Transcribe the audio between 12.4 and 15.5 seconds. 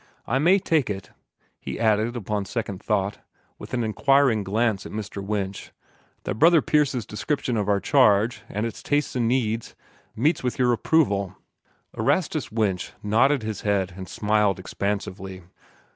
Winch nodded his head and smiled expansively.